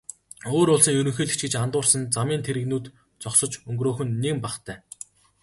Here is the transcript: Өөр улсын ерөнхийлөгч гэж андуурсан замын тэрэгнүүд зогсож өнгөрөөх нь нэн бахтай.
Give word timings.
Өөр 0.55 0.69
улсын 0.73 0.97
ерөнхийлөгч 0.99 1.41
гэж 1.43 1.53
андуурсан 1.65 2.01
замын 2.15 2.41
тэрэгнүүд 2.47 2.85
зогсож 3.23 3.51
өнгөрөөх 3.69 3.99
нь 4.07 4.17
нэн 4.23 4.37
бахтай. 4.45 4.77